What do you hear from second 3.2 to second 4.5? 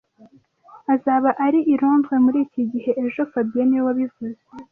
fabien niwe wabivuze